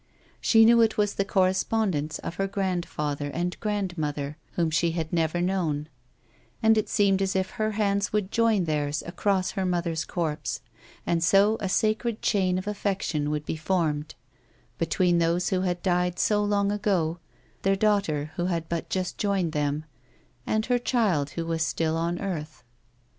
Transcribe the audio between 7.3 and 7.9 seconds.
if her